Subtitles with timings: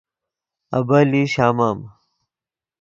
[0.77, 1.79] ابیلئی شامم